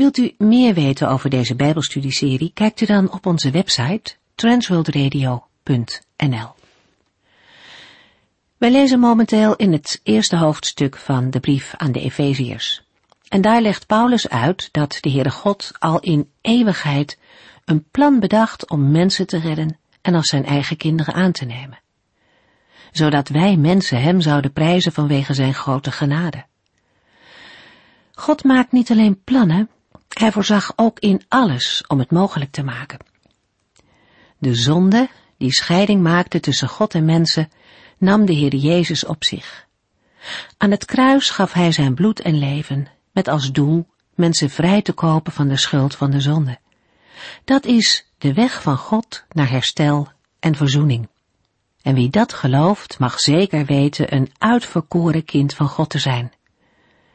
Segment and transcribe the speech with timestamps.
[0.00, 6.54] Wilt u meer weten over deze Bijbelstudieserie, kijkt u dan op onze website transworldradio.nl.
[8.56, 12.82] Wij lezen momenteel in het eerste hoofdstuk van de brief aan de Efeziërs.
[13.28, 17.18] En daar legt Paulus uit dat de Heere God al in eeuwigheid
[17.64, 21.80] een plan bedacht om mensen te redden en als zijn eigen kinderen aan te nemen.
[22.90, 26.44] Zodat wij mensen hem zouden prijzen vanwege zijn grote genade.
[28.12, 29.68] God maakt niet alleen plannen,
[30.20, 32.98] hij voorzag ook in alles om het mogelijk te maken.
[34.38, 37.50] De zonde, die scheiding maakte tussen God en mensen,
[37.98, 39.66] nam de Heer Jezus op zich.
[40.56, 44.92] Aan het kruis gaf hij zijn bloed en leven, met als doel mensen vrij te
[44.92, 46.58] kopen van de schuld van de zonde.
[47.44, 50.08] Dat is de weg van God naar herstel
[50.40, 51.08] en verzoening.
[51.82, 56.32] En wie dat gelooft, mag zeker weten een uitverkoren kind van God te zijn.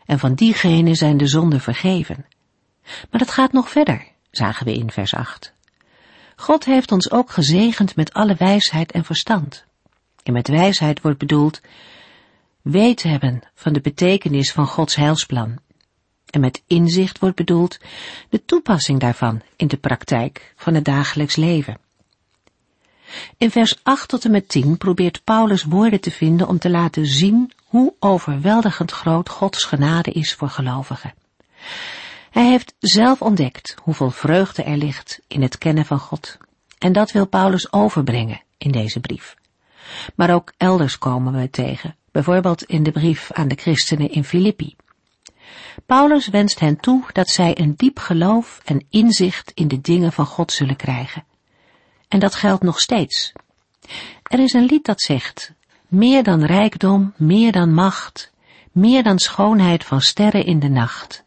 [0.05, 2.25] En van diegene zijn de zonden vergeven.
[3.09, 5.53] Maar het gaat nog verder, zagen we in vers 8.
[6.35, 9.65] God heeft ons ook gezegend met alle wijsheid en verstand.
[10.23, 11.61] En met wijsheid wordt bedoeld
[12.61, 15.57] weet hebben van de betekenis van Gods heilsplan.
[16.29, 17.79] En met inzicht wordt bedoeld
[18.29, 21.77] de toepassing daarvan in de praktijk van het dagelijks leven.
[23.37, 27.05] In vers 8 tot en met 10 probeert Paulus woorden te vinden om te laten
[27.05, 31.13] zien hoe overweldigend groot Gods genade is voor gelovigen.
[32.35, 36.37] Hij heeft zelf ontdekt hoeveel vreugde er ligt in het kennen van God.
[36.77, 39.35] En dat wil Paulus overbrengen in deze brief.
[40.15, 44.75] Maar ook elders komen we tegen, bijvoorbeeld in de brief aan de christenen in Filippi.
[45.85, 50.25] Paulus wenst hen toe dat zij een diep geloof en inzicht in de dingen van
[50.25, 51.23] God zullen krijgen.
[52.07, 53.31] En dat geldt nog steeds.
[54.23, 55.53] Er is een lied dat zegt,
[55.87, 58.31] meer dan rijkdom, meer dan macht,
[58.71, 61.24] meer dan schoonheid van sterren in de nacht,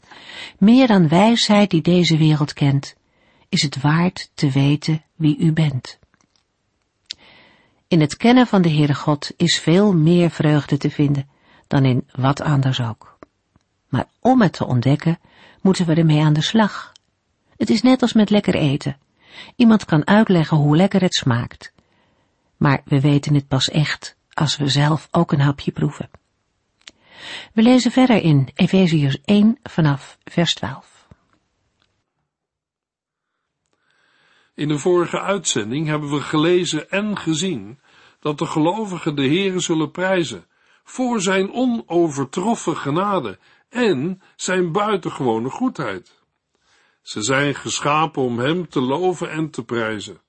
[0.58, 2.94] meer dan wijsheid die deze wereld kent,
[3.48, 5.98] is het waard te weten wie u bent.
[7.88, 11.28] In het kennen van de Heere God is veel meer vreugde te vinden
[11.66, 13.18] dan in wat anders ook.
[13.88, 15.18] Maar om het te ontdekken,
[15.60, 16.92] moeten we ermee aan de slag.
[17.56, 18.96] Het is net als met lekker eten.
[19.56, 21.72] Iemand kan uitleggen hoe lekker het smaakt.
[22.56, 26.10] Maar we weten het pas echt als we zelf ook een hapje proeven.
[27.52, 31.06] We lezen verder in Efeziërs 1 vanaf vers 12.
[34.54, 37.80] In de vorige uitzending hebben we gelezen en gezien
[38.20, 40.46] dat de gelovigen de Heere zullen prijzen
[40.84, 46.22] voor zijn onovertroffen genade en zijn buitengewone goedheid.
[47.02, 50.20] Ze zijn geschapen om hem te loven en te prijzen.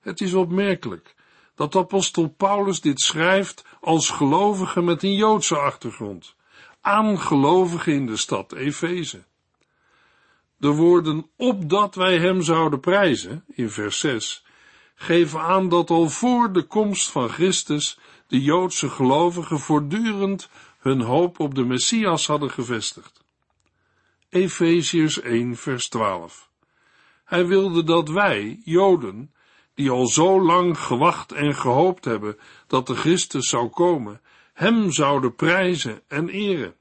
[0.00, 1.14] Het is opmerkelijk
[1.56, 6.34] dat apostel Paulus dit schrijft als gelovige met een Joodse achtergrond,
[6.80, 9.24] aan gelovigen in de stad Efeze.
[10.56, 14.44] De woorden opdat wij hem zouden prijzen, in vers 6,
[14.94, 21.40] geven aan dat al voor de komst van Christus de Joodse gelovigen voortdurend hun hoop
[21.40, 23.24] op de Messias hadden gevestigd.
[24.28, 26.50] Efeziërs 1 vers 12.
[27.24, 29.34] Hij wilde dat wij, Joden,
[29.76, 34.20] die al zo lang gewacht en gehoopt hebben dat de Christus zou komen,
[34.52, 36.74] hem zouden prijzen en eren.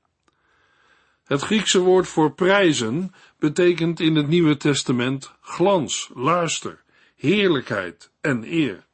[1.24, 6.84] Het Griekse woord voor prijzen betekent in het Nieuwe Testament glans, luister,
[7.16, 8.86] heerlijkheid en eer.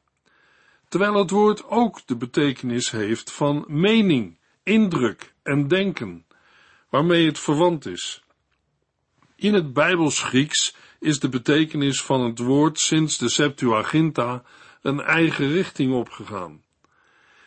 [0.88, 6.26] Terwijl het woord ook de betekenis heeft van mening, indruk en denken,
[6.88, 8.22] waarmee het verwant is.
[9.36, 14.42] In het Bijbels Grieks is de betekenis van het woord sinds de Septuaginta
[14.82, 16.62] een eigen richting opgegaan.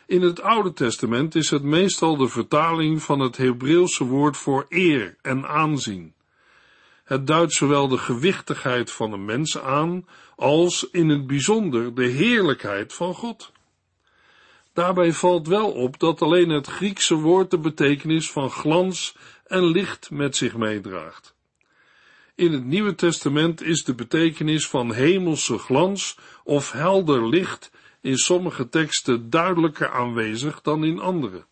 [0.06, 5.16] In het Oude Testament is het meestal de vertaling van het Hebreeuwse woord voor eer
[5.22, 6.14] en aanzien.
[7.04, 10.06] Het duidt zowel de gewichtigheid van een mens aan,
[10.36, 13.52] als in het bijzonder de heerlijkheid van God.
[14.72, 19.16] Daarbij valt wel op dat alleen het Griekse woord de betekenis van glans
[19.46, 21.35] en licht met zich meedraagt.
[22.36, 28.68] In het Nieuwe Testament is de betekenis van hemelse glans of helder licht in sommige
[28.68, 31.44] teksten duidelijker aanwezig dan in andere.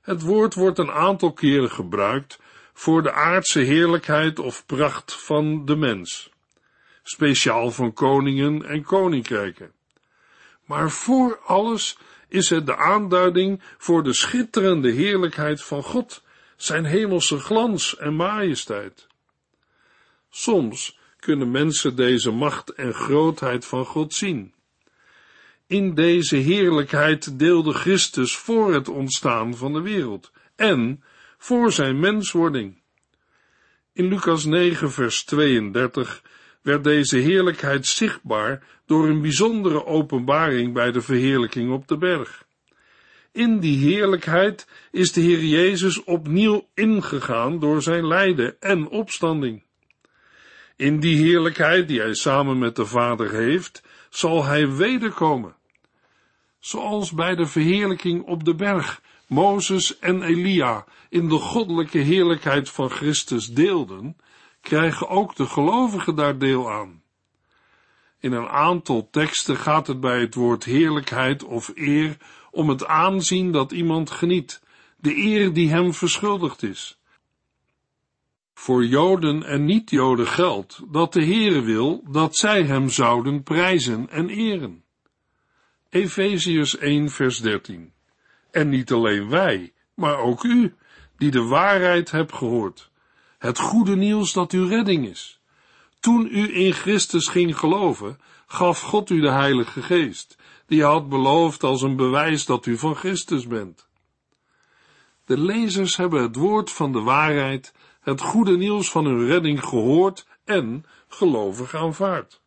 [0.00, 2.38] Het woord wordt een aantal keren gebruikt
[2.72, 6.30] voor de aardse heerlijkheid of pracht van de mens.
[7.02, 9.72] speciaal van koningen en koninkrijken.
[10.64, 11.98] Maar voor alles
[12.28, 16.22] is het de aanduiding voor de schitterende heerlijkheid van God,
[16.56, 19.07] zijn hemelse glans en majesteit.
[20.38, 24.54] Soms kunnen mensen deze macht en grootheid van God zien.
[25.66, 31.02] In deze heerlijkheid deelde Christus voor het ontstaan van de wereld en
[31.38, 32.80] voor zijn menswording.
[33.92, 36.22] In Lucas 9, vers 32
[36.62, 42.44] werd deze heerlijkheid zichtbaar door een bijzondere openbaring bij de verheerlijking op de berg.
[43.32, 49.66] In die heerlijkheid is de Heer Jezus opnieuw ingegaan door zijn lijden en opstanding.
[50.78, 55.56] In die heerlijkheid die hij samen met de Vader heeft, zal hij wederkomen.
[56.58, 62.90] Zoals bij de verheerlijking op de berg Mozes en Elia in de goddelijke heerlijkheid van
[62.90, 64.16] Christus deelden,
[64.60, 67.02] krijgen ook de gelovigen daar deel aan.
[68.20, 72.16] In een aantal teksten gaat het bij het woord heerlijkheid of eer
[72.50, 74.62] om het aanzien dat iemand geniet,
[74.96, 76.98] de eer die hem verschuldigd is.
[78.60, 84.28] Voor Joden en niet-Joden geldt dat de Heere wil dat zij hem zouden prijzen en
[84.28, 84.84] eren.
[85.90, 87.92] Efeziërs 1 vers 13
[88.50, 90.74] En niet alleen wij, maar ook u,
[91.16, 92.90] die de waarheid hebt gehoord,
[93.38, 95.40] het goede nieuws dat uw redding is.
[96.00, 101.62] Toen u in Christus ging geloven, gaf God u de Heilige Geest, die had beloofd
[101.62, 103.88] als een bewijs dat u van Christus bent.
[105.24, 107.72] De lezers hebben het woord van de waarheid,
[108.08, 112.40] het goede nieuws van hun redding gehoord en gelovig aanvaard.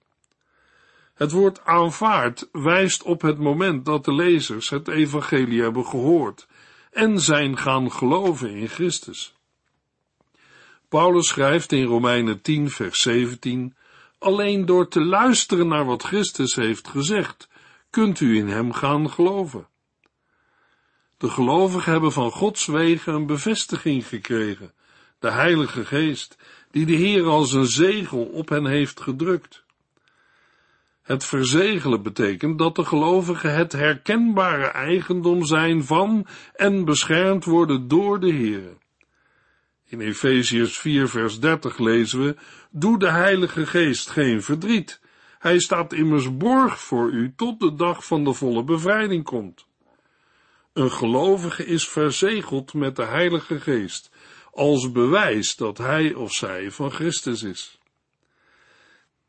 [1.13, 6.47] Het woord aanvaard wijst op het moment dat de lezers het evangelie hebben gehoord
[6.91, 9.35] en zijn gaan geloven in Christus.
[10.89, 13.75] Paulus schrijft in Romeinen 10, vers 17:
[14.19, 17.49] Alleen door te luisteren naar wat Christus heeft gezegd,
[17.89, 19.67] kunt u in hem gaan geloven.
[21.17, 24.73] De gelovigen hebben van Gods wegen een bevestiging gekregen,
[25.21, 26.37] de Heilige Geest,
[26.71, 29.63] die de Heer als een zegel op hen heeft gedrukt.
[31.01, 38.19] Het verzegelen betekent dat de gelovigen het herkenbare eigendom zijn van en beschermd worden door
[38.19, 38.77] de Heer.
[39.85, 42.35] In Efeziërs 4 vers 30 lezen we,
[42.69, 45.01] Doe de Heilige Geest geen verdriet.
[45.39, 49.65] Hij staat immers borg voor u tot de dag van de volle bevrijding komt.
[50.73, 54.10] Een gelovige is verzegeld met de Heilige Geest,
[54.51, 57.79] als bewijs dat hij of zij van Christus is.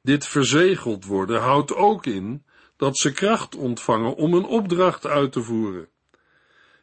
[0.03, 2.45] Dit verzegeld worden houdt ook in
[2.77, 5.89] dat ze kracht ontvangen om een opdracht uit te voeren.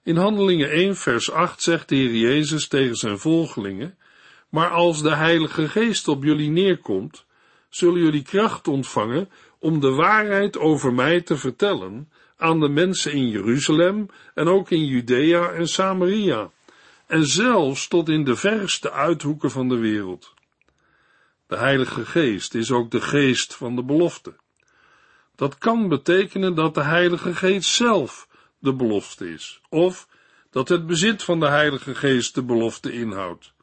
[0.04, 3.98] In Handelingen 1 vers 8 zegt de Heer Jezus tegen zijn volgelingen,
[4.50, 7.26] maar als de Heilige Geest op jullie neerkomt,
[7.70, 13.30] zullen jullie kracht ontvangen om de waarheid over mij te vertellen aan de mensen in
[13.30, 16.52] Jeruzalem en ook in Judea en Samaria,
[17.10, 20.34] en zelfs tot in de verste uithoeken van de wereld.
[21.48, 24.36] De Heilige Geest is ook de geest van de belofte.
[25.36, 28.28] Dat kan betekenen dat de Heilige Geest zelf
[28.60, 30.08] de belofte is, of
[30.50, 33.54] dat het bezit van de Heilige Geest de belofte inhoudt,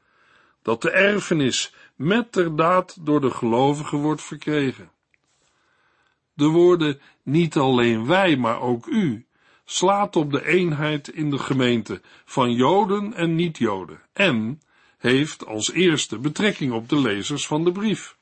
[0.62, 2.32] dat de erfenis met
[3.00, 4.90] door de gelovigen wordt verkregen.
[6.34, 9.25] De woorden niet alleen wij, maar ook u
[9.68, 14.60] slaat op de eenheid in de gemeente van Joden en niet-Joden en
[14.98, 18.16] heeft als eerste betrekking op de lezers van de brief.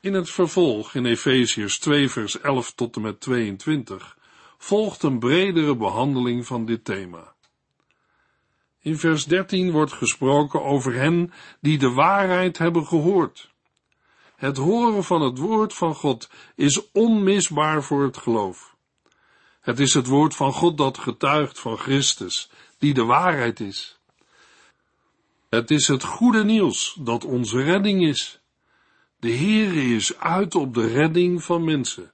[0.00, 4.18] In het vervolg in Efeziërs 2 vers 11 tot en met 22
[4.58, 7.34] volgt een bredere behandeling van dit thema.
[8.80, 13.50] In vers 13 wordt gesproken over hen die de waarheid hebben gehoord.
[14.36, 18.73] Het horen van het woord van God is onmisbaar voor het geloof.
[19.64, 23.98] Het is het woord van God dat getuigt van Christus, die de waarheid is.
[25.48, 28.40] Het is het goede nieuws dat onze redding is.
[29.20, 32.12] De Heere is uit op de redding van mensen.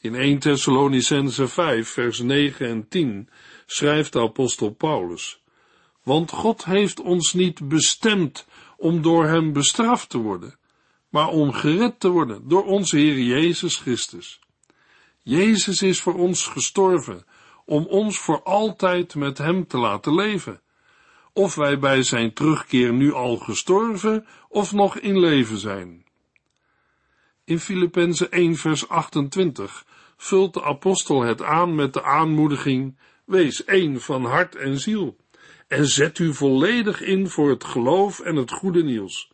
[0.00, 3.28] In 1 Thessalonicense 5 vers 9 en 10
[3.66, 5.40] schrijft de apostel Paulus,
[6.02, 10.58] want God heeft ons niet bestemd om door hem bestraft te worden,
[11.08, 14.40] maar om gered te worden door onze Heer Jezus Christus.
[15.28, 17.24] Jezus is voor ons gestorven,
[17.64, 20.60] om ons voor altijd met hem te laten leven
[21.32, 26.04] of wij bij zijn terugkeer nu al gestorven of nog in leven zijn.
[27.44, 29.84] In Filippenzen 1 vers 28
[30.16, 35.16] vult de apostel het aan met de aanmoediging, wees één van hart en ziel,
[35.66, 39.30] en zet u volledig in voor het geloof en het goede nieuws.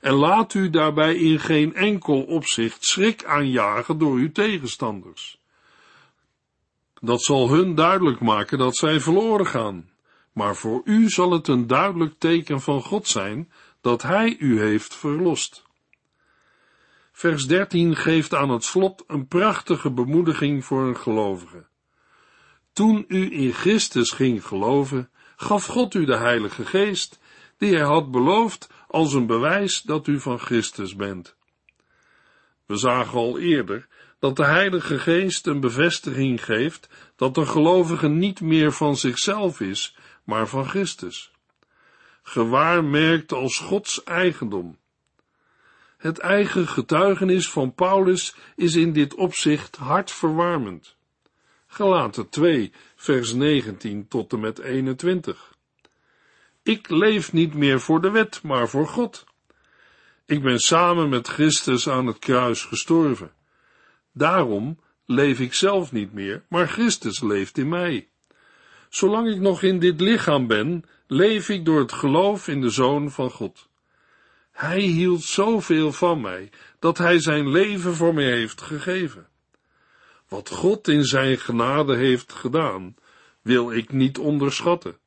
[0.00, 5.40] En laat u daarbij in geen enkel opzicht schrik aanjagen door uw tegenstanders.
[7.00, 9.90] Dat zal hun duidelijk maken dat zij verloren gaan,
[10.32, 14.94] maar voor u zal het een duidelijk teken van God zijn dat Hij u heeft
[14.94, 15.66] verlost.
[17.12, 21.66] Vers 13 geeft aan het slot een prachtige bemoediging voor een gelovige.
[22.72, 27.20] Toen u in Christus ging geloven, gaf God u de Heilige Geest,
[27.56, 31.36] die hij had beloofd als een bewijs dat u van Christus bent.
[32.66, 38.40] We zagen al eerder dat de Heilige Geest een bevestiging geeft dat de gelovige niet
[38.40, 41.30] meer van zichzelf is, maar van Christus.
[42.22, 44.78] Gewaarmerkt als Gods eigendom.
[45.96, 50.96] Het eigen getuigenis van Paulus is in dit opzicht hartverwarmend.
[51.66, 55.47] Gelaten 2, vers 19 tot en met 21.
[56.68, 59.24] Ik leef niet meer voor de wet, maar voor God.
[60.26, 63.32] Ik ben samen met Christus aan het kruis gestorven.
[64.12, 68.08] Daarom leef ik zelf niet meer, maar Christus leeft in mij.
[68.88, 73.10] Zolang ik nog in dit lichaam ben, leef ik door het geloof in de Zoon
[73.10, 73.68] van God.
[74.50, 79.28] Hij hield zoveel van mij, dat hij zijn leven voor mij heeft gegeven.
[80.28, 82.94] Wat God in zijn genade heeft gedaan,
[83.42, 84.98] wil ik niet onderschatten.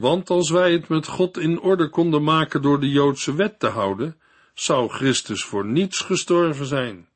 [0.00, 3.66] Want als wij het met God in orde konden maken door de Joodse wet te
[3.66, 4.20] houden,
[4.54, 7.08] zou Christus voor niets gestorven zijn.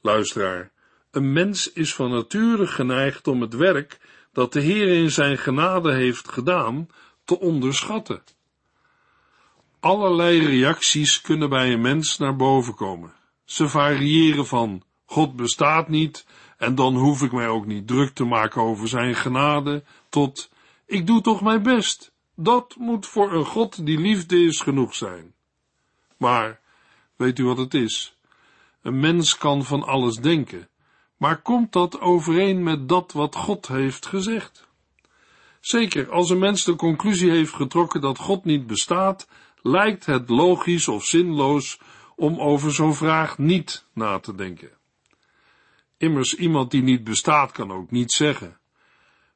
[0.00, 0.70] Luisteraar,
[1.10, 4.00] een mens is van nature geneigd om het werk
[4.32, 6.88] dat de Heer in zijn genade heeft gedaan
[7.24, 8.22] te onderschatten.
[9.80, 13.12] Allerlei reacties kunnen bij een mens naar boven komen.
[13.44, 16.26] Ze variëren van God bestaat niet
[16.56, 20.50] en dan hoef ik mij ook niet druk te maken over zijn genade, tot
[20.90, 22.12] ik doe toch mijn best.
[22.34, 25.34] Dat moet voor een God die liefde is genoeg zijn.
[26.16, 26.60] Maar,
[27.16, 28.16] weet u wat het is?
[28.82, 30.68] Een mens kan van alles denken,
[31.16, 34.68] maar komt dat overeen met dat wat God heeft gezegd?
[35.60, 39.28] Zeker, als een mens de conclusie heeft getrokken dat God niet bestaat,
[39.62, 41.78] lijkt het logisch of zinloos
[42.16, 44.70] om over zo'n vraag niet na te denken.
[45.96, 48.59] Immers, iemand die niet bestaat kan ook niet zeggen.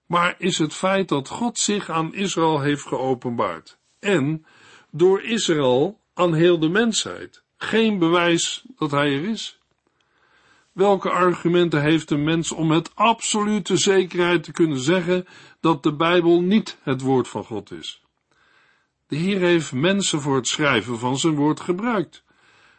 [0.07, 4.47] Maar is het feit dat God zich aan Israël heeft geopenbaard en
[4.91, 9.59] door Israël aan heel de mensheid geen bewijs dat hij er is?
[10.73, 15.27] Welke argumenten heeft een mens om met absolute zekerheid te kunnen zeggen
[15.61, 18.03] dat de Bijbel niet het woord van God is?
[19.07, 22.25] De Heer heeft mensen voor het schrijven van zijn woord gebruikt.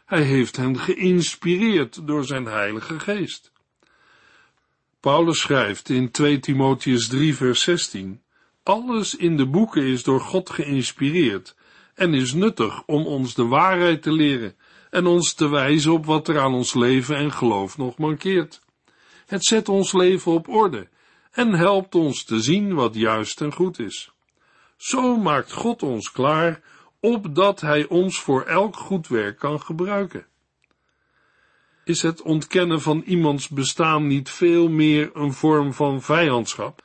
[0.06, 3.52] Hij heeft hen geïnspireerd door zijn Heilige Geest.
[5.06, 8.22] Paulus schrijft in 2 Timotheus 3 vers 16,
[8.64, 11.56] alles in de boeken is door God geïnspireerd
[11.96, 14.56] en is nuttig om ons de waarheid te leren
[14.90, 18.62] en ons te wijzen op wat er aan ons leven en geloof nog mankeert.
[19.26, 20.88] Het zet ons leven op orde
[21.32, 24.12] en helpt ons te zien wat juist en goed is.
[24.78, 26.62] Zo maakt God ons klaar,
[27.00, 30.26] opdat Hij ons voor elk goed werk kan gebruiken.
[31.86, 36.84] Is het ontkennen van iemands bestaan niet veel meer een vorm van vijandschap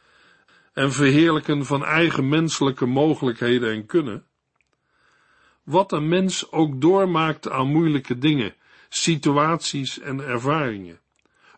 [0.72, 4.24] en verheerlijken van eigen menselijke mogelijkheden en kunnen?
[5.64, 8.54] Wat een mens ook doormaakt aan moeilijke dingen,
[8.88, 11.00] situaties en ervaringen.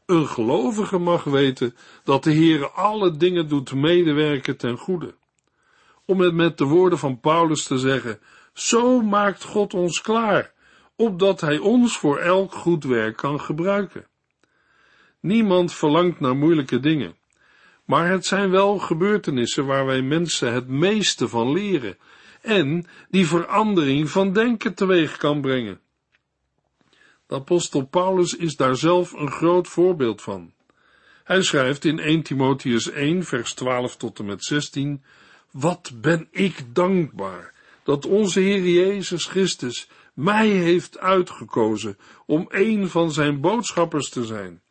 [0.06, 5.14] Een gelovige mag weten dat de Heere alle dingen doet medewerken ten goede.
[6.04, 8.20] Om het met de woorden van Paulus te zeggen,
[8.52, 10.52] zo maakt God ons klaar
[10.96, 14.06] opdat Hij ons voor elk goed werk kan gebruiken.
[15.20, 17.16] Niemand verlangt naar moeilijke dingen,
[17.84, 21.96] maar het zijn wel gebeurtenissen waar wij mensen het meeste van leren
[22.40, 25.80] en die verandering van denken teweeg kan brengen.
[27.26, 30.52] De apostel Paulus is daar zelf een groot voorbeeld van.
[31.24, 35.02] Hij schrijft in 1 Timotheus 1, vers 12 tot en met 16,
[35.50, 43.12] Wat ben ik dankbaar dat onze Heer Jezus Christus mij heeft uitgekozen om een van
[43.12, 44.62] zijn boodschappers te zijn,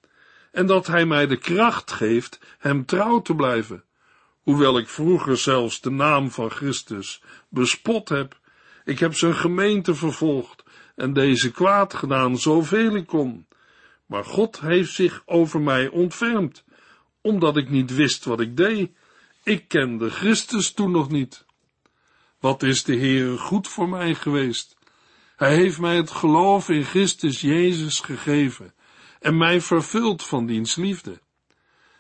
[0.52, 3.84] en dat hij mij de kracht geeft hem trouw te blijven,
[4.42, 8.40] hoewel ik vroeger zelfs de naam van Christus bespot heb.
[8.86, 10.64] Ik heb zijn gemeente vervolgd
[10.96, 13.48] en deze kwaad gedaan zoveel ik kon.
[14.06, 16.64] Maar God heeft zich over mij ontfermd,
[17.22, 18.92] omdat ik niet wist wat ik deed.
[19.44, 21.46] Ik kende Christus toen nog niet.
[22.40, 24.76] Wat is de Heere goed voor mij geweest?
[25.42, 28.74] Hij heeft mij het geloof in Christus Jezus gegeven
[29.20, 31.20] en mij vervuld van diens liefde.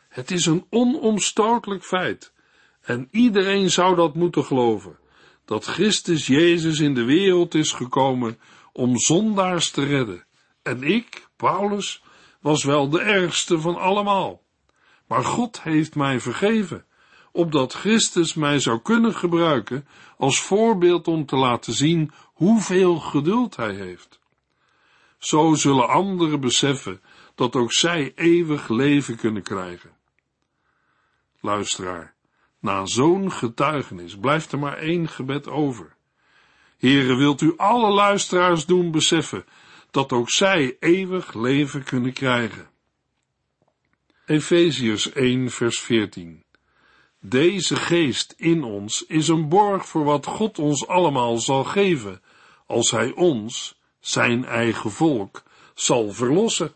[0.09, 2.33] Het is een onomstotelijk feit
[2.81, 4.99] en iedereen zou dat moeten geloven,
[5.45, 8.39] dat Christus Jezus in de wereld is gekomen
[8.73, 10.25] om zondaars te redden.
[10.61, 12.03] En ik, Paulus,
[12.41, 14.41] was wel de ergste van allemaal.
[15.07, 16.85] Maar God heeft mij vergeven,
[17.31, 23.73] opdat Christus mij zou kunnen gebruiken als voorbeeld om te laten zien hoeveel geduld hij
[23.73, 24.19] heeft.
[25.17, 27.01] Zo zullen anderen beseffen
[27.35, 29.91] dat ook zij eeuwig leven kunnen krijgen.
[31.39, 32.13] Luisteraar,
[32.59, 35.95] na zo'n getuigenis blijft er maar één gebed over.
[36.77, 39.45] Here, wilt u alle luisteraars doen beseffen
[39.91, 42.69] dat ook zij eeuwig leven kunnen krijgen.
[44.25, 46.43] Efeziërs 1 vers 14
[47.19, 52.21] Deze geest in ons is een borg voor wat God ons allemaal zal geven,
[52.71, 56.73] als Hij ons, zijn eigen volk, zal verlossen.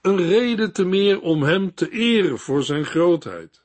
[0.00, 3.62] Een reden te meer om Hem te eren voor Zijn grootheid.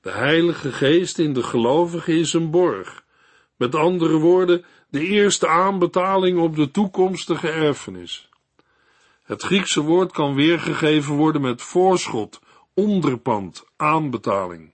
[0.00, 3.04] De Heilige Geest in de gelovigen is een borg.
[3.56, 8.28] Met andere woorden, de eerste aanbetaling op de toekomstige erfenis.
[9.22, 12.40] Het Griekse woord kan weergegeven worden met voorschot,
[12.74, 14.72] onderpand, aanbetaling.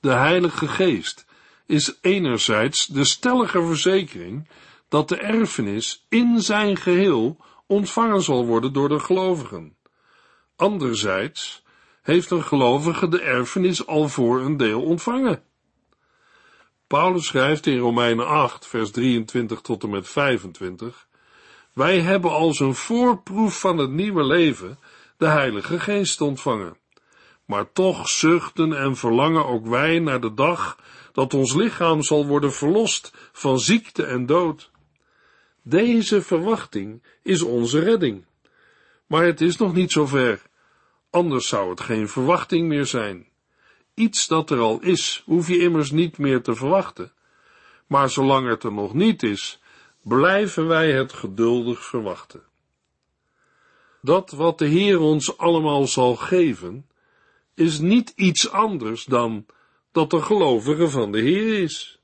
[0.00, 1.26] De Heilige Geest
[1.68, 4.48] is enerzijds de stellige verzekering
[4.88, 9.76] dat de erfenis in zijn geheel ontvangen zal worden door de gelovigen.
[10.56, 11.62] Anderzijds
[12.02, 15.42] heeft een gelovige de erfenis al voor een deel ontvangen.
[16.86, 21.08] Paulus schrijft in Romeinen 8, vers 23 tot en met 25,
[21.72, 24.78] Wij hebben als een voorproef van het nieuwe leven
[25.16, 26.76] de Heilige Geest ontvangen.
[27.48, 30.78] Maar toch zuchten en verlangen ook wij naar de dag
[31.12, 34.70] dat ons lichaam zal worden verlost van ziekte en dood.
[35.62, 38.24] Deze verwachting is onze redding.
[39.06, 40.42] Maar het is nog niet zover,
[41.10, 43.26] anders zou het geen verwachting meer zijn.
[43.94, 47.12] Iets dat er al is, hoef je immers niet meer te verwachten.
[47.86, 49.60] Maar zolang het er nog niet is,
[50.02, 52.42] blijven wij het geduldig verwachten.
[54.02, 56.87] Dat wat de Heer ons allemaal zal geven,
[57.58, 59.46] is niet iets anders dan
[59.92, 62.00] dat de gelovige van de Heer is.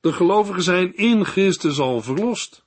[0.00, 2.64] De gelovigen zijn in Christus al verlost,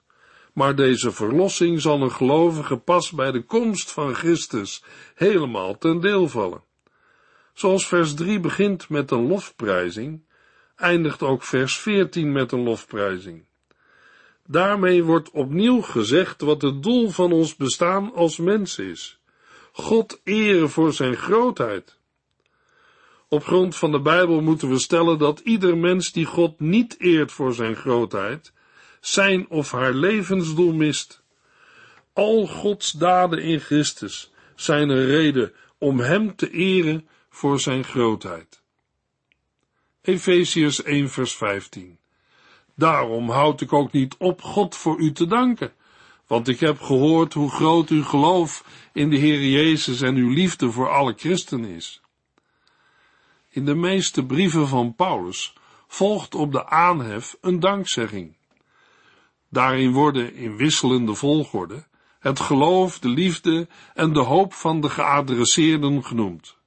[0.53, 4.83] maar deze verlossing zal een gelovige pas bij de komst van Christus
[5.15, 6.63] helemaal ten deel vallen.
[7.53, 10.21] Zoals vers 3 begint met een lofprijzing,
[10.75, 13.45] eindigt ook vers 14 met een lofprijzing.
[14.47, 19.20] Daarmee wordt opnieuw gezegd wat het doel van ons bestaan als mens is.
[19.71, 21.99] God eren voor zijn grootheid.
[23.27, 27.31] Op grond van de Bijbel moeten we stellen dat ieder mens die God niet eert
[27.31, 28.53] voor zijn grootheid,
[28.99, 31.23] zijn of haar levensdoel mist.
[32.13, 38.61] Al Gods daden in Christus zijn een reden om Hem te eren voor Zijn grootheid.
[40.01, 41.99] Efeziërs 1 vers 15
[42.75, 45.73] Daarom houd ik ook niet op God voor u te danken,
[46.31, 50.71] want ik heb gehoord hoe groot uw geloof in de Heer Jezus en uw liefde
[50.71, 52.01] voor alle christenen is.
[53.49, 55.53] In de meeste brieven van Paulus
[55.87, 58.35] volgt op de aanhef een dankzegging.
[59.49, 61.83] Daarin worden in wisselende volgorde
[62.19, 66.57] het geloof, de liefde en de hoop van de geadresseerden genoemd.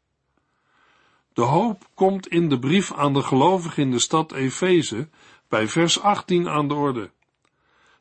[1.32, 5.08] De hoop komt in de brief aan de gelovigen in de stad Efeze
[5.48, 7.10] bij vers 18 aan de orde.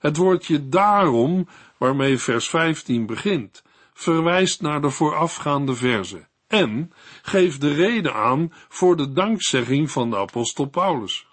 [0.04, 3.64] Het woordje daarom, waarmee vers 15 begint,
[3.94, 10.18] verwijst naar de voorafgaande verse en geeft de reden aan voor de dankzegging van de
[10.18, 11.28] apostel Paulus.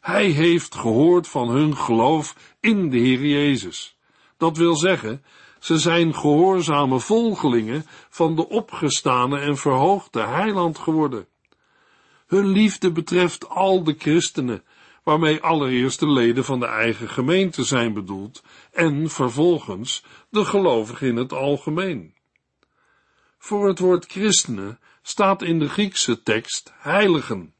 [0.00, 3.96] Hij heeft gehoord van hun geloof in de Heer Jezus.
[4.36, 5.24] Dat wil zeggen,
[5.58, 11.26] ze zijn gehoorzame volgelingen van de opgestane en verhoogde heiland geworden.
[12.26, 14.62] Hun liefde betreft al de christenen,
[15.04, 21.16] waarmee allereerst de leden van de eigen gemeente zijn bedoeld en vervolgens de gelovigen in
[21.16, 22.14] het algemeen.
[23.38, 27.54] Voor het woord christenen staat in de Griekse tekst heiligen.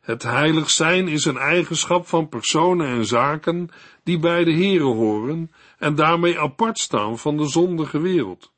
[0.00, 3.68] Het heilig zijn is een eigenschap van personen en zaken
[4.04, 8.52] die bij de Here horen en daarmee apart staan van de zondige wereld.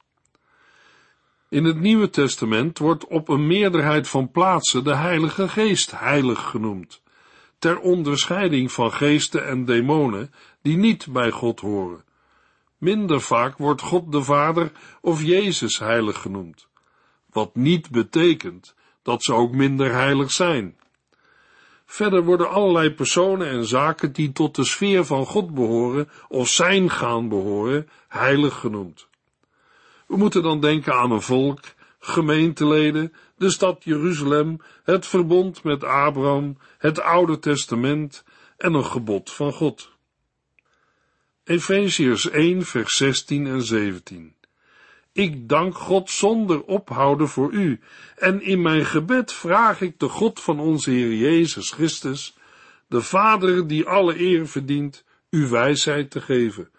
[1.49, 7.03] In het Nieuwe Testament wordt op een meerderheid van plaatsen de Heilige Geest heilig genoemd,
[7.61, 12.05] ter onderscheiding van geesten en demonen die niet bij God horen.
[12.79, 16.67] Minder vaak wordt God de Vader of Jezus heilig genoemd,
[17.33, 20.77] wat niet betekent dat ze ook minder heilig zijn.
[21.85, 26.91] Verder worden allerlei personen en zaken die tot de sfeer van God behoren of zijn
[26.91, 29.09] gaan behoren, heilig genoemd.
[30.07, 31.61] We moeten dan denken aan een volk
[31.99, 38.25] gemeenteleden, de stad Jeruzalem, het verbond met Abraham, het Oude Testament
[38.57, 39.91] en een gebod van God.
[41.45, 44.35] Efeziërs 1, vers 16 en 17.
[45.13, 47.81] Ik dank God zonder ophouden voor u,
[48.17, 52.37] en in mijn gebed vraag ik de God van onze Heer Jezus Christus,
[52.87, 56.71] de Vader die alle eer verdient, u wijsheid te geven,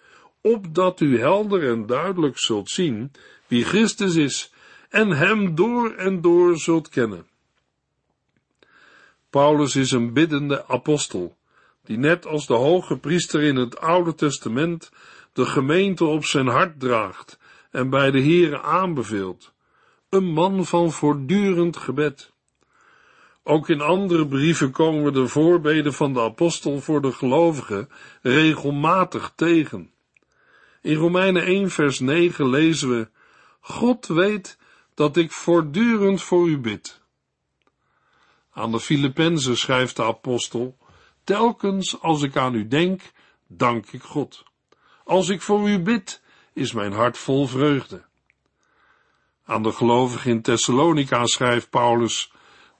[0.41, 3.11] opdat u helder en duidelijk zult zien
[3.47, 4.50] wie Christus is
[4.91, 7.27] en hem door en door zult kennen.
[9.29, 11.35] Paulus is een biddende apostel,
[11.83, 14.91] die net als de hoge priester in het Oude Testament
[15.33, 19.53] de gemeente op zijn hart draagt en bij de Heere aanbeveelt.
[20.09, 22.31] Een man van voortdurend gebed.
[23.43, 27.89] Ook in andere brieven komen we de voorbeden van de apostel voor de gelovigen
[28.21, 29.91] regelmatig tegen.
[30.81, 33.07] In Romeinen 1 vers 9 lezen we,
[33.59, 34.59] God weet
[34.93, 37.01] dat ik voortdurend voor u bid.
[38.51, 40.77] Aan de Filippenzen schrijft de apostel,
[41.23, 43.01] telkens als ik aan u denk,
[43.47, 44.43] dank ik God.
[45.03, 46.21] Als ik voor u bid,
[46.53, 48.05] is mijn hart vol vreugde.
[49.45, 52.31] Aan de gelovigen in Thessalonica schrijft Paulus,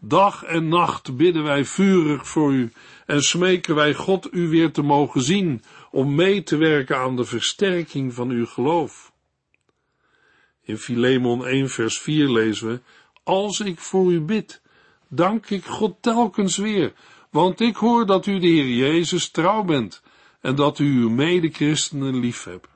[0.04, 2.71] Dag en nacht bidden wij vurig voor u
[3.06, 7.24] en smeken wij God u weer te mogen zien om mee te werken aan de
[7.24, 9.11] versterking van uw geloof.
[10.72, 12.82] In Filemon 1 vers 4 lezen we,
[13.24, 14.62] Als ik voor u bid,
[15.08, 16.94] dank ik God telkens weer,
[17.30, 20.02] want ik hoor dat u de Heer Jezus trouw bent
[20.42, 22.68] en dat u uw medechristenen lief hebt.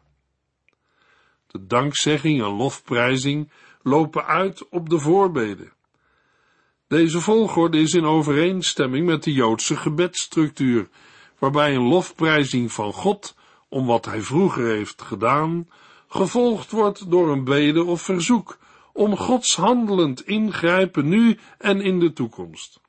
[1.48, 5.74] De dankzegging en lofprijzing lopen uit op de voorbeden.
[6.88, 10.90] Deze volgorde is in overeenstemming met de Joodse gebedstructuur,
[11.40, 13.36] waarbij een lofprijzing van God
[13.70, 15.68] om wat hij vroeger heeft gedaan,
[16.08, 18.58] gevolgd wordt door een bede of verzoek
[18.94, 22.82] om Gods handelend ingrijpen nu en in de toekomst.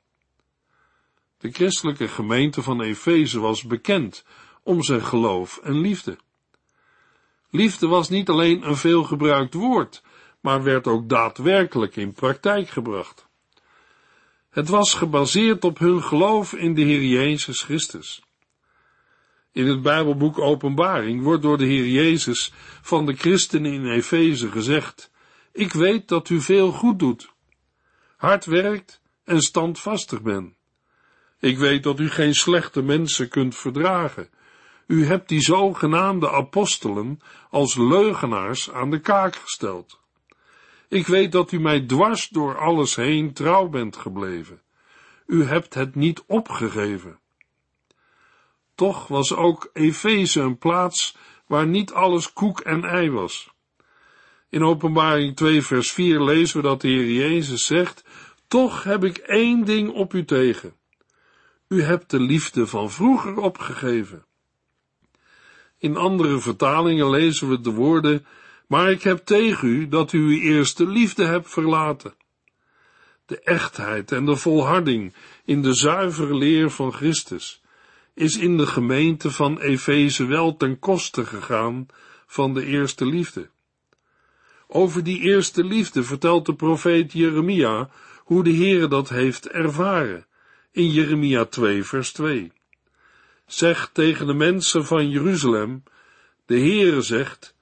[1.37, 4.25] De christelijke gemeente van Efeze was bekend
[4.63, 6.17] om zijn geloof en liefde.
[7.49, 10.03] Liefde was niet alleen een veelgebruikt woord,
[10.39, 13.27] maar werd ook daadwerkelijk in praktijk gebracht.
[14.49, 18.26] Het was gebaseerd op hun geloof in de Heer Jezus Christus.
[19.57, 25.11] In het Bijbelboek Openbaring wordt door de Heer Jezus van de christenen in Efeze gezegd:
[25.51, 27.29] Ik weet dat u veel goed doet,
[28.17, 30.53] hard werkt en standvastig bent.
[31.39, 34.29] Ik weet dat u geen slechte mensen kunt verdragen.
[34.87, 39.99] U hebt die zogenaamde apostelen als leugenaars aan de kaak gesteld.
[40.87, 44.61] Ik weet dat u mij dwars door alles heen trouw bent gebleven.
[45.25, 47.19] U hebt het niet opgegeven.
[48.77, 51.15] Toch was ook Efeze een plaats
[51.47, 53.49] waar niet alles koek en ei was.
[54.49, 58.03] In Openbaring 2 vers 4 lezen we dat de Heer Jezus zegt,
[58.47, 60.73] toch heb ik één ding op u tegen.
[61.67, 64.25] U hebt de liefde van vroeger opgegeven.
[65.77, 68.25] In andere vertalingen lezen we de woorden,
[68.67, 72.15] maar ik heb tegen u dat u uw eerste liefde hebt verlaten.
[73.25, 75.13] De echtheid en de volharding
[75.45, 77.61] in de zuivere leer van Christus
[78.17, 81.85] is in de gemeente van Efeze wel ten koste gegaan
[82.25, 83.49] van de eerste liefde.
[84.67, 90.25] Over die eerste liefde vertelt de profeet Jeremia hoe de Heere dat heeft ervaren
[90.71, 92.51] in Jeremia 2 vers 2.
[93.45, 95.83] Zeg tegen de mensen van Jeruzalem,
[96.45, 97.55] de Heere zegt,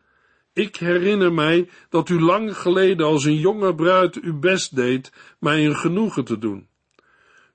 [0.53, 5.65] ik herinner mij dat u lang geleden als een jonge bruid uw best deed mij
[5.65, 6.67] een genoegen te doen.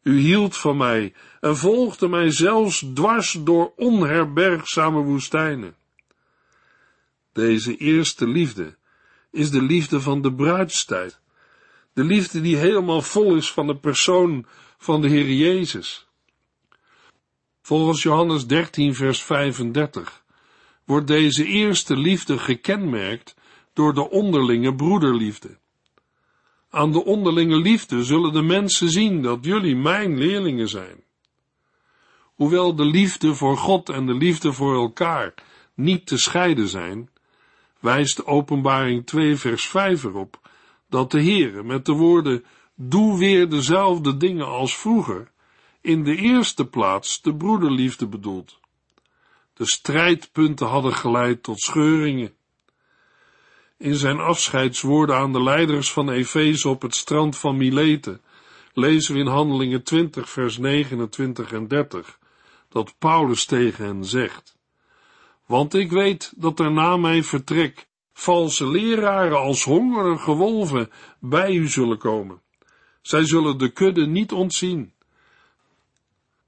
[0.02, 5.76] U hield van mij en volgde mij zelfs dwars door onherbergzame woestijnen.
[7.32, 8.76] Deze eerste liefde
[9.30, 11.20] is de liefde van de bruidstijd.
[11.92, 14.46] De liefde die helemaal vol is van de persoon
[14.78, 16.08] van de Heer Jezus.
[17.62, 20.24] Volgens Johannes 13 vers 35
[20.84, 23.34] wordt deze eerste liefde gekenmerkt
[23.72, 25.58] door de onderlinge broederliefde.
[26.70, 31.04] Aan de onderlinge liefde zullen de mensen zien dat jullie mijn leerlingen zijn.
[32.34, 35.34] Hoewel de liefde voor God en de liefde voor elkaar
[35.74, 37.10] niet te scheiden zijn,
[37.80, 40.40] wijst openbaring 2 vers 5 erop
[40.88, 45.30] dat de Heere met de woorden doe weer dezelfde dingen als vroeger,
[45.80, 48.60] in de eerste plaats de broederliefde bedoelt.
[49.54, 52.34] De strijdpunten hadden geleid tot scheuringen.
[53.80, 58.20] In zijn afscheidswoorden aan de leiders van Efeze op het strand van Mileten
[58.72, 62.18] lezen we in Handelingen 20 vers 29 en 30
[62.68, 64.56] dat Paulus tegen hen zegt.
[65.46, 70.90] Want ik weet dat er na mijn vertrek valse leraren als hongerige wolven
[71.20, 72.40] bij u zullen komen.
[73.02, 74.92] Zij zullen de kudde niet ontzien.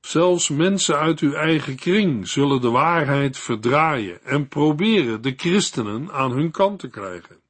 [0.06, 6.30] Zelfs mensen uit uw eigen kring zullen de waarheid verdraaien en proberen de christenen aan
[6.30, 7.40] hun kant te krijgen.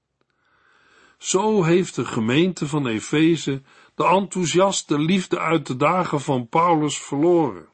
[1.18, 3.62] Zo heeft de gemeente van Efeze
[3.94, 7.68] de enthousiaste liefde uit de dagen van Paulus verloren.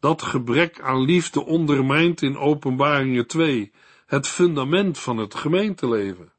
[0.00, 3.72] Dat gebrek aan liefde ondermijnt in Openbaringen 2
[4.06, 6.32] het fundament van het gemeenteleven.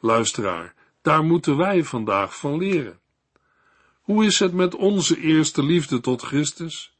[0.00, 2.99] Luisteraar, daar moeten wij vandaag van leren.
[4.10, 6.92] Hoe is het met onze eerste liefde tot Christus?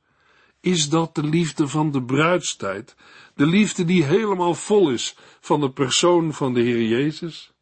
[0.61, 2.97] Is dat de liefde van de bruidstijd,
[3.35, 7.53] de liefde die helemaal vol is van de persoon van de Heer Jezus?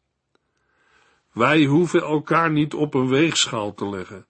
[1.31, 4.25] Wij hoeven elkaar niet op een weegschaal te leggen,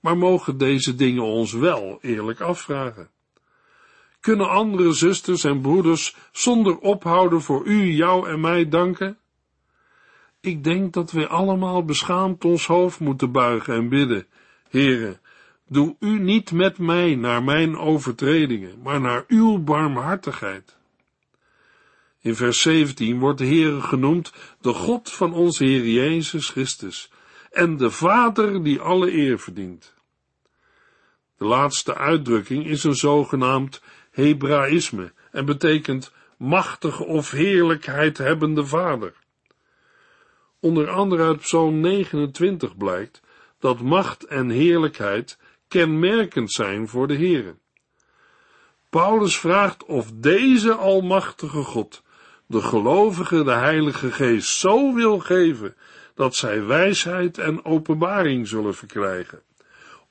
[0.00, 3.10] maar mogen deze dingen ons wel eerlijk afvragen.
[4.20, 9.18] Kunnen andere zusters en broeders zonder ophouden voor u, jou en mij danken?
[10.40, 14.26] Ik denk dat wij allemaal beschaamd ons hoofd moeten buigen en bidden,
[14.70, 15.18] Heere,
[15.68, 20.76] doe u niet met mij naar mijn overtredingen, maar naar uw barmhartigheid.
[22.20, 27.10] In vers 17 wordt de Heere genoemd de God van onze Heer Jezus Christus
[27.50, 29.94] en de Vader die alle eer verdient.
[31.36, 39.14] De laatste uitdrukking is een zogenaamd Hebraïsme en betekent machtige of heerlijkheid hebbende Vader.
[40.60, 43.20] Onder andere uit Psalm 29 blijkt
[43.60, 47.54] dat macht en heerlijkheid kenmerkend zijn voor de Heere.
[48.90, 52.02] Paulus vraagt of deze almachtige God
[52.46, 55.76] de gelovigen de Heilige Geest zo wil geven
[56.14, 59.42] dat zij wijsheid en openbaring zullen verkrijgen,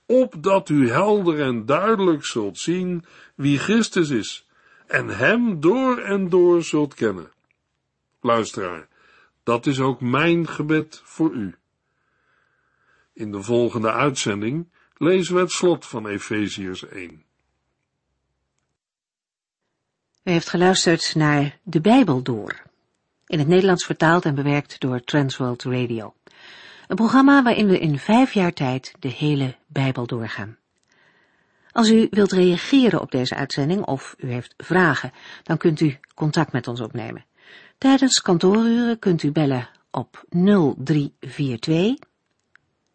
[0.05, 4.47] opdat u helder en duidelijk zult zien wie Christus is
[4.87, 7.31] en hem door en door zult kennen.
[8.21, 8.87] Luisteraar,
[9.43, 11.58] dat is ook mijn gebed voor u.
[13.19, 17.23] In de volgende uitzending lezen we het slot van Efeziërs 1.
[20.23, 22.61] U heeft geluisterd naar De Bijbel Door,
[23.25, 26.13] in het Nederlands vertaald en bewerkt door Transworld Radio.
[26.87, 30.57] Een programma waarin we in vijf jaar tijd de hele Bijbel doorgaan.
[31.71, 35.11] Als u wilt reageren op deze uitzending of u heeft vragen,
[35.43, 37.25] dan kunt u contact met ons opnemen.
[37.77, 42.07] Tijdens kantooruren kunt u bellen op 0342